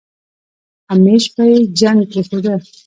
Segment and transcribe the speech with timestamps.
[0.91, 2.53] همېش به يې جنګ پرېښوده.